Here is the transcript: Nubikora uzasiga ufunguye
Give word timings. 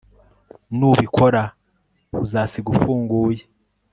Nubikora 0.77 1.41
uzasiga 2.23 2.67
ufunguye 2.73 3.41